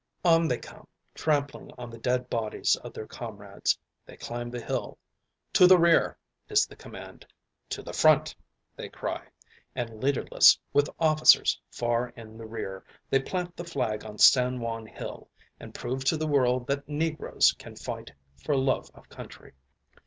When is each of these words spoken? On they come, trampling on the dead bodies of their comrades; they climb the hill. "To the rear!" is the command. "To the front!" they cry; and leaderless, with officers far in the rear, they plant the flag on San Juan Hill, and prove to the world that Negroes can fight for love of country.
On 0.25 0.47
they 0.47 0.57
come, 0.57 0.87
trampling 1.13 1.69
on 1.77 1.91
the 1.91 1.99
dead 1.99 2.27
bodies 2.27 2.75
of 2.77 2.91
their 2.91 3.05
comrades; 3.05 3.77
they 4.03 4.17
climb 4.17 4.49
the 4.49 4.59
hill. 4.59 4.97
"To 5.53 5.67
the 5.67 5.77
rear!" 5.77 6.17
is 6.49 6.65
the 6.65 6.75
command. 6.75 7.23
"To 7.69 7.83
the 7.83 7.93
front!" 7.93 8.33
they 8.75 8.89
cry; 8.89 9.27
and 9.75 10.01
leaderless, 10.01 10.57
with 10.73 10.89
officers 10.99 11.61
far 11.69 12.09
in 12.15 12.35
the 12.39 12.47
rear, 12.47 12.83
they 13.11 13.19
plant 13.19 13.55
the 13.55 13.63
flag 13.63 14.03
on 14.03 14.17
San 14.17 14.59
Juan 14.59 14.87
Hill, 14.87 15.29
and 15.59 15.71
prove 15.75 16.03
to 16.05 16.17
the 16.17 16.25
world 16.25 16.65
that 16.65 16.89
Negroes 16.89 17.53
can 17.59 17.75
fight 17.75 18.11
for 18.43 18.55
love 18.57 18.89
of 18.95 19.07
country. 19.07 19.53